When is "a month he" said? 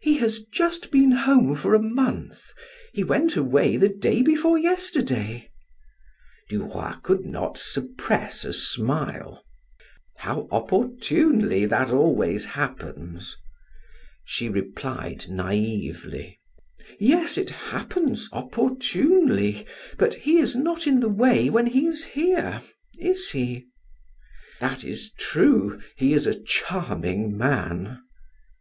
1.74-3.02